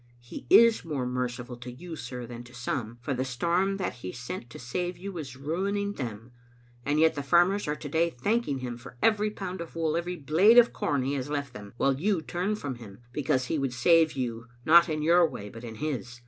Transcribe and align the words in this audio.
He 0.19 0.47
is 0.49 0.83
more 0.83 1.05
merciful 1.05 1.57
to 1.57 1.71
you, 1.71 1.95
sir, 1.95 2.25
than 2.25 2.43
to 2.45 2.55
some, 2.55 2.97
for 3.01 3.13
the 3.13 3.23
storm 3.23 3.77
that 3.77 3.93
He 4.01 4.11
sent 4.11 4.49
to 4.49 4.57
save 4.57 4.97
you 4.97 5.15
is 5.19 5.37
ruining 5.37 5.93
them. 5.93 6.31
And 6.83 6.99
yet 6.99 7.13
the 7.13 7.21
farmers 7.21 7.67
are 7.67 7.75
to 7.75 7.87
day 7.87 8.09
thanking 8.09 8.57
Him 8.61 8.77
for 8.79 8.97
every 9.03 9.29
pound 9.29 9.61
of 9.61 9.75
wool, 9.75 9.95
every 9.95 10.15
blade 10.15 10.57
of 10.57 10.73
corn 10.73 11.03
He 11.03 11.13
has 11.13 11.29
left 11.29 11.53
them, 11.53 11.73
while 11.77 11.93
you 11.99 12.23
turn 12.23 12.55
from 12.55 12.77
Him 12.81 13.01
because 13.11 13.45
He 13.45 13.59
would 13.59 13.73
save 13.73 14.13
you, 14.13 14.47
not 14.65 14.89
in 14.89 15.03
your 15.03 15.23
way, 15.29 15.49
but 15.49 15.63
in 15.63 15.75
His. 15.75 16.19